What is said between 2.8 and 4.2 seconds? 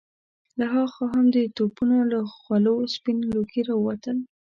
سپين لوګي را ووتل.